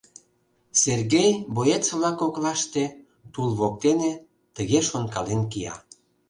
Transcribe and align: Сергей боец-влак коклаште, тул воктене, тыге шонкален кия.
Сергей 0.81 1.29
боец-влак 1.55 2.15
коклаште, 2.21 2.83
тул 3.33 3.49
воктене, 3.59 4.11
тыге 4.55 4.79
шонкален 4.89 5.41
кия. 5.51 5.75